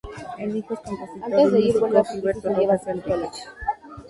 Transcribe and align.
Es 0.39 0.53
hijo 0.55 0.75
del 0.75 0.97
compositor 0.97 1.31
y 1.31 1.43
músico 1.73 2.03
Gilberto 2.05 2.49
Rojas 2.49 2.87
Enríquez. 2.87 3.47